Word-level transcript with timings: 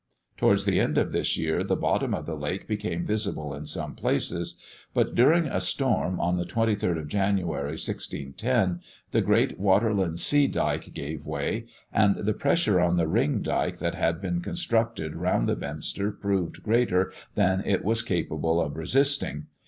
Towards 0.35 0.65
the 0.65 0.79
end 0.79 0.97
of 0.97 1.11
this 1.11 1.37
year, 1.37 1.63
the 1.63 1.75
bottom 1.75 2.15
of 2.15 2.25
the 2.25 2.33
lake 2.33 2.67
became 2.67 3.05
visible 3.05 3.53
in 3.53 3.67
some 3.67 3.93
places: 3.93 4.57
but 4.95 5.13
during 5.13 5.45
a 5.45 5.61
storm 5.61 6.19
on 6.19 6.37
the 6.37 6.43
23d 6.43 6.97
of 6.97 7.07
January 7.07 7.73
1610, 7.77 8.79
the 9.11 9.21
great 9.21 9.59
waterland 9.59 10.17
sea 10.17 10.47
dyke 10.47 10.91
gave 10.95 11.27
way, 11.27 11.67
and 11.93 12.15
the 12.15 12.33
pressure 12.33 12.79
on 12.81 12.97
the 12.97 13.07
ring 13.07 13.43
dyke 13.43 13.77
that 13.77 13.93
had 13.93 14.19
been 14.19 14.41
constructed 14.41 15.15
round 15.15 15.47
the 15.47 15.55
Beemster 15.55 16.11
proved 16.11 16.63
greater 16.63 17.13
than 17.35 17.61
it 17.63 17.85
was 17.85 18.01
capable 18.01 18.59
of 18.59 18.75
resisting. 18.77 19.45